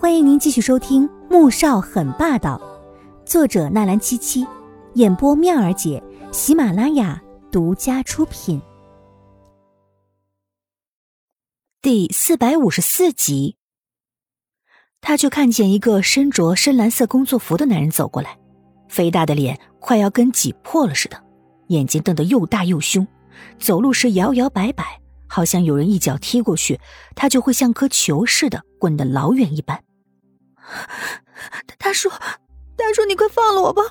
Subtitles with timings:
[0.00, 2.56] 欢迎您继续收听《穆少很霸道》，
[3.28, 4.46] 作者纳兰七七，
[4.94, 6.00] 演播妙儿姐，
[6.30, 8.62] 喜马拉雅独家出品。
[11.82, 13.56] 第四百五十四集，
[15.00, 18.38] 他就看见一个身着深蓝色工作服的男人走过来，
[18.88, 21.20] 肥大的脸快要跟挤破了似的，
[21.70, 23.04] 眼睛瞪得又大又凶，
[23.58, 26.78] 走路时摇摇摆摆，好像有人一脚踢过去，
[27.16, 29.82] 他就会像颗球似的滚得老远一般。
[31.78, 32.08] 大叔，
[32.76, 33.82] 大叔，你快放了我吧！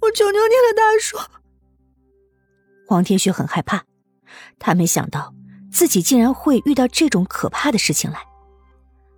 [0.00, 1.18] 我求求你了，大叔。
[2.86, 3.84] 黄天雪很害怕，
[4.58, 5.34] 他没想到
[5.70, 8.20] 自己竟然会遇到这种可怕的事情来，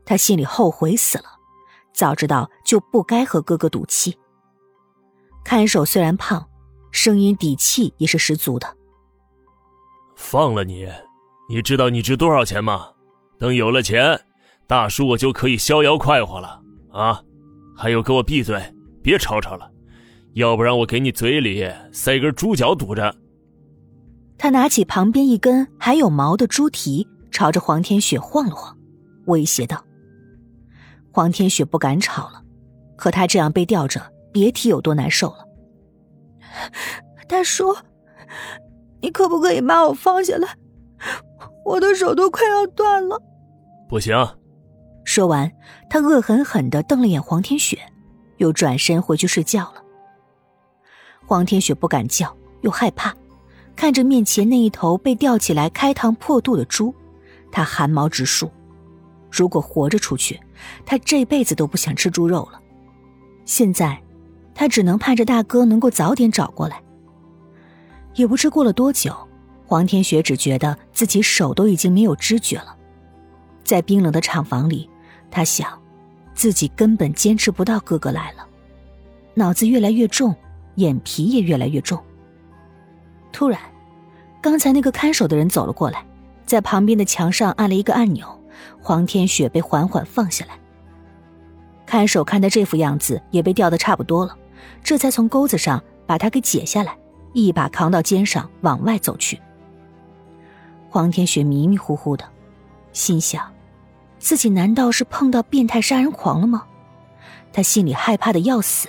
[0.05, 1.25] 他心里后悔死了。
[1.93, 4.19] 早知道就不该和哥哥赌气。
[5.45, 6.49] 看守虽然胖，
[6.91, 8.77] 声音底气也是十足的。
[10.17, 10.89] 放了你，
[11.49, 12.93] 你知道你值多少钱吗？
[13.39, 14.19] 等有了钱，
[14.67, 16.63] 大叔我就可以逍遥快活了。
[16.93, 17.23] 啊！
[17.77, 18.63] 还有，给我闭嘴，
[19.03, 19.71] 别吵吵了，
[20.35, 23.15] 要不然我给你嘴里塞根猪脚堵着。
[24.37, 28.77] 他拿起旁边一根还有毛的猪蹄，朝着黄天雪晃了晃，
[29.27, 29.83] 威胁道
[31.13, 32.43] ：“黄天雪不敢吵了，
[32.97, 34.01] 可他这样被吊着，
[34.33, 35.45] 别提有多难受了。
[37.29, 37.77] ”大叔，
[39.01, 40.49] 你可不可以把我放下来？
[41.65, 43.21] 我的手都快要断了。
[43.89, 44.15] 不行。
[45.05, 45.51] 说完，
[45.89, 47.79] 他恶狠狠的瞪了眼黄天雪，
[48.37, 49.83] 又转身回去睡觉了。
[51.27, 53.15] 黄天雪不敢叫，又害怕，
[53.75, 56.95] 看着面前那一头被吊起来开膛破肚的猪，
[57.51, 58.51] 他汗毛直竖。
[59.31, 60.39] 如果活着出去，
[60.85, 62.61] 他这辈子都不想吃猪肉了。
[63.45, 64.01] 现在，
[64.55, 66.83] 他只能盼着大哥能够早点找过来。
[68.15, 69.17] 也不知过了多久，
[69.67, 72.77] 黄天雪只觉得自己手都已经没有知觉了，
[73.65, 74.89] 在冰冷的厂房里。
[75.31, 75.81] 他想，
[76.35, 78.47] 自己根本坚持不到哥哥来了，
[79.35, 80.35] 脑子越来越重，
[80.75, 82.03] 眼皮也越来越重。
[83.31, 83.61] 突然，
[84.41, 86.05] 刚才那个看守的人走了过来，
[86.45, 88.27] 在旁边的墙上按了一个按钮，
[88.81, 90.59] 黄天雪被缓缓放下来。
[91.87, 94.37] 看守看他这副样子，也被吊得差不多了，
[94.83, 96.97] 这才从钩子上把他给解下来，
[97.33, 99.41] 一把扛到肩上往外走去。
[100.89, 102.25] 黄天雪迷迷糊糊的，
[102.93, 103.53] 心想。
[104.19, 106.67] 自己难道是碰到变态杀人狂了吗？
[107.53, 108.89] 他心里害怕的要死，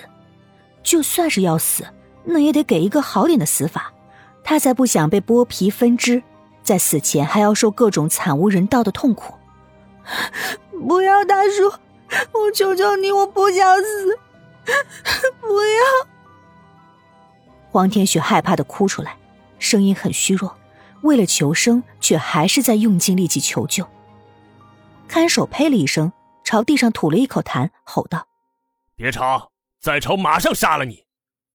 [0.82, 1.84] 就算是要死，
[2.24, 3.92] 那也得给一个好点的死法。
[4.44, 6.22] 他才不想被剥皮分肢，
[6.62, 9.34] 在死前还要受各种惨无人道的痛苦。
[10.86, 11.72] 不要，大叔，
[12.32, 14.18] 我求求你，我不想死，
[15.40, 16.08] 不要！
[17.70, 19.16] 黄天雪害怕的哭出来，
[19.58, 20.54] 声音很虚弱，
[21.02, 23.86] 为了求生，却还是在用尽力气求救。
[25.06, 26.12] 看守呸了一声，
[26.44, 28.26] 朝地上吐了一口痰，吼道
[28.96, 31.04] ：“别吵，再吵马上杀了你！”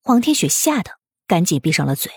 [0.04, 0.92] 黄天雪吓得
[1.26, 2.12] 赶紧闭上了嘴。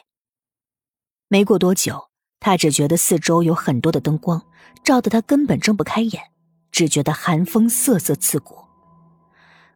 [1.28, 2.10] 没过多久，
[2.40, 4.44] 他只觉得四周有很多的灯光
[4.84, 6.30] 照得他根本睁不开眼，
[6.70, 8.64] 只觉得寒风瑟瑟刺骨。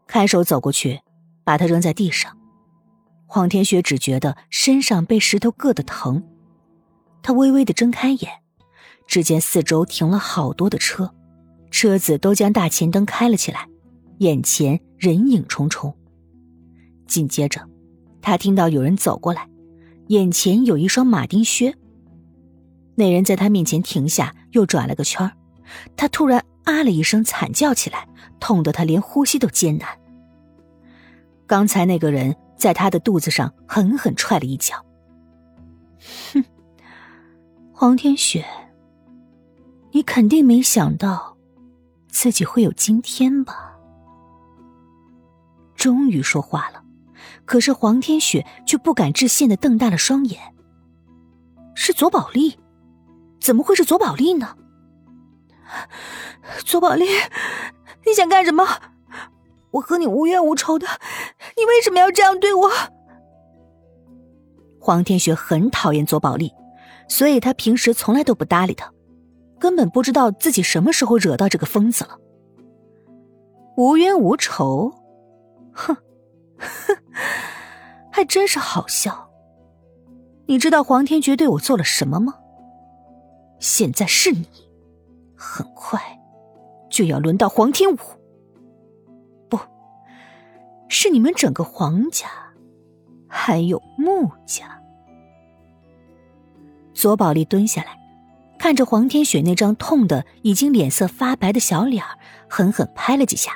[0.07, 1.01] 看守走过去，
[1.45, 2.37] 把他扔在地上。
[3.27, 6.23] 黄天雪只觉得身上被石头硌得疼，
[7.25, 8.31] 他微微的睁开眼，
[9.07, 11.11] 只见四周停了好多的车。
[11.71, 13.67] 车子都将大前灯开了起来，
[14.19, 15.97] 眼前人影重重。
[17.07, 17.67] 紧接着，
[18.21, 19.49] 他听到有人走过来，
[20.09, 21.75] 眼前有一双马丁靴。
[22.95, 25.33] 那人在他面前停下，又转了个圈
[25.97, 28.07] 他突然啊了一声，惨叫起来，
[28.39, 29.89] 痛得他连呼吸都艰难。
[31.47, 34.85] 刚才那个人在他的肚子上狠狠踹了一脚。
[36.35, 36.45] 哼，
[37.85, 38.43] 黄天雪，
[39.91, 41.37] 你肯定没想到。
[42.09, 43.75] 自己会有今天吧？
[45.75, 46.83] 终于说话了，
[47.45, 50.41] 可是黄天雪却不敢置信的瞪大了双眼。
[51.75, 52.59] 是左宝丽？
[53.39, 54.57] 怎么会是左宝丽呢？
[56.65, 57.05] 左宝丽，
[58.07, 58.67] 你想干什么？
[59.73, 60.87] 我和你无冤无仇的，
[61.59, 62.71] 你为什么要这样对我？
[64.81, 66.51] 黄天雪很讨厌左宝丽，
[67.09, 68.93] 所以他平时从来都不搭理他。
[69.59, 72.19] 根本不知道自己什么时候惹到这个疯子了。
[73.77, 74.93] 无冤无仇，
[75.73, 75.97] 哼，
[76.59, 76.97] 哼，
[78.13, 79.31] 还真是好笑。
[80.47, 82.35] 你知道黄天觉对我做了什么吗？
[83.59, 84.47] 现在是你，
[85.35, 85.99] 很快
[86.91, 87.99] 就要轮到黄天武。
[89.49, 89.59] 不
[90.89, 92.29] 是你们整个黄家，
[93.27, 94.79] 还有穆家。
[96.95, 97.99] 左宝丽蹲下来。
[98.59, 102.17] 看着黄天雪那张痛的已经脸色发白的小脸儿
[102.49, 103.53] 狠狠拍了几下，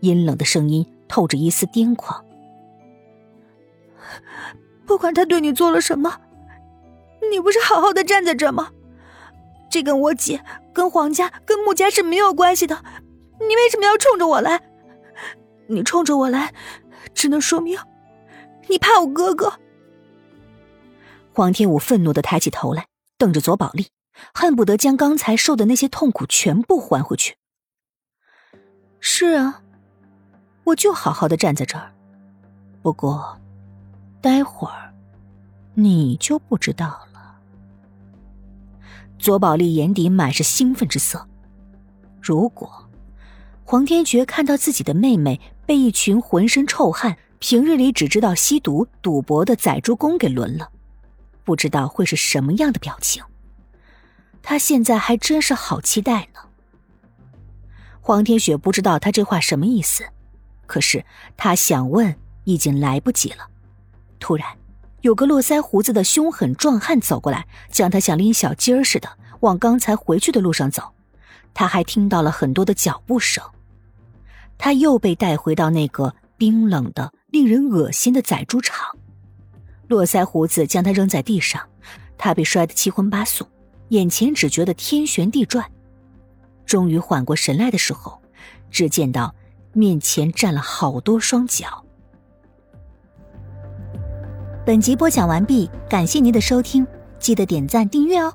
[0.00, 2.24] 阴冷的声音透着一丝癫狂。
[4.86, 6.20] 不管他对你做了什么，
[7.30, 8.70] 你不是好好的站在这吗？
[9.68, 12.82] 这跟我姐、跟黄家、跟穆家是没有关系的，
[13.40, 14.60] 你为什么要冲着我来？
[15.68, 16.54] 你冲着我来，
[17.12, 17.78] 只能说明
[18.68, 19.52] 你怕我哥哥。
[21.32, 22.86] 黄天武愤怒的抬起头来，
[23.16, 23.88] 瞪着左宝丽，
[24.34, 27.36] 恨不得将刚才受的那些痛苦全部还回去。
[28.98, 29.62] 是啊，
[30.64, 31.92] 我就好好的站在这儿，
[32.82, 33.36] 不过。
[34.22, 34.92] 待会儿，
[35.72, 37.38] 你就不知道了。
[39.18, 41.26] 左宝丽眼底满是兴奋之色。
[42.20, 42.70] 如果
[43.64, 50.70] 黄天觉看到自己的妹妹被一群浑身臭汗、平日里只知道吸毒、赌博的宰猪工给轮了，
[51.44, 53.22] 不知道会是什么样的表情。
[54.42, 56.40] 他现在还真是好期待呢。
[58.00, 60.04] 黄天雪不知道他这话什么意思，
[60.66, 61.04] 可是
[61.36, 63.48] 他想问已经来不及了。
[64.18, 64.46] 突然，
[65.02, 69.08] 有个络腮胡子的凶狠壮汉走过来，将他像拎小鸡儿似的
[69.40, 70.92] 往刚才回去的路上走。
[71.52, 73.44] 他还听到了很多的脚步声。
[74.56, 78.96] 他又被带回到那个冰冷的、令人恶心的宰猪场。
[79.90, 81.60] 络腮胡子将他扔在地上，
[82.16, 83.44] 他被摔得七荤八素，
[83.88, 85.68] 眼前只觉得天旋地转。
[86.64, 88.22] 终于缓过神来的时候，
[88.70, 89.34] 只见到
[89.72, 91.84] 面前站了好多双脚。
[94.64, 96.86] 本集播讲完毕，感谢您的收听，
[97.18, 98.32] 记得点赞订阅哦。